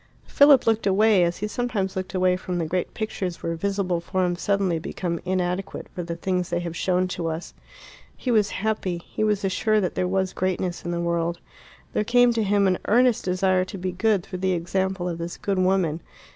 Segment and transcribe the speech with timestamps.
[0.25, 4.41] Philip looked away, as he sometimes looked away from the great pictures where visible forms
[4.41, 7.53] suddenly become inadequate for the things they have shown to us.
[8.17, 11.39] He was happy; he was assured that there was greatness in the world.
[11.93, 15.37] There came to him an earnest desire to be good through the example of this
[15.37, 16.01] good woman.